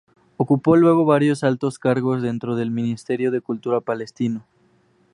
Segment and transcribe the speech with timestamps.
[0.37, 4.47] Ocupó luego varios altos cargos dentro del Ministerio de Cultura palestino.